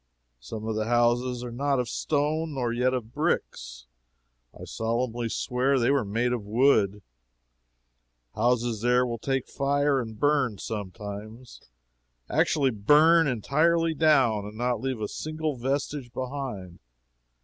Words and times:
Some 0.39 0.65
of 0.67 0.75
the 0.75 0.85
houses 0.85 1.43
are 1.43 1.51
not 1.51 1.79
of 1.79 1.87
stone, 1.87 2.55
nor 2.55 2.73
yet 2.73 2.91
of 2.91 3.13
bricks; 3.13 3.85
I 4.51 4.63
solemnly 4.65 5.29
swear 5.29 5.77
they 5.77 5.89
are 5.89 6.03
made 6.03 6.33
of 6.33 6.43
wood. 6.43 7.03
Houses 8.33 8.81
there 8.81 9.05
will 9.05 9.19
take 9.19 9.47
fire 9.47 10.01
and 10.01 10.19
burn, 10.19 10.57
sometimes 10.57 11.61
actually 12.31 12.71
burn 12.71 13.27
entirely 13.27 13.93
down, 13.93 14.43
and 14.47 14.57
not 14.57 14.81
leave 14.81 14.99
a 15.01 15.07
single 15.07 15.55
vestige 15.55 16.11
behind. 16.11 16.79